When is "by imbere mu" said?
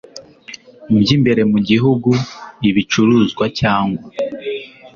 1.01-1.59